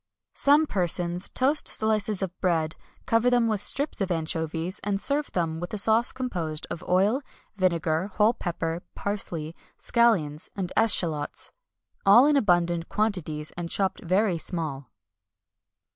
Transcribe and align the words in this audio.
Some 0.33 0.65
persons 0.65 1.29
toast 1.29 1.67
slices 1.67 2.23
of 2.23 2.35
bread, 2.41 2.75
cover 3.05 3.29
them 3.29 3.47
with 3.47 3.61
strips 3.61 4.01
of 4.01 4.09
anchovies, 4.09 4.79
and 4.83 4.99
serve 4.99 5.31
them 5.33 5.59
with 5.59 5.75
a 5.75 5.77
sauce 5.77 6.11
composed 6.11 6.65
of 6.71 6.83
oil, 6.89 7.21
vinegar, 7.55 8.07
whole 8.15 8.33
pepper, 8.33 8.81
parsley, 8.95 9.55
scallions, 9.77 10.49
and 10.55 10.73
eschalots, 10.75 11.51
all 12.03 12.25
in 12.25 12.35
abundant 12.35 12.89
quantities, 12.89 13.51
and 13.51 13.69
chopped 13.69 14.01
very 14.03 14.39
small. 14.39 14.87